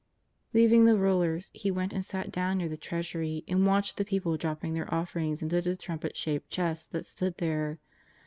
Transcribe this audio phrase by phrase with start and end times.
[0.55, 1.51] "Leaving the rulers.
[1.53, 5.19] He went and sat down near the Treasury and watched the people dropping their offer
[5.19, 7.77] ings into the trumpet shaped chests that stood there.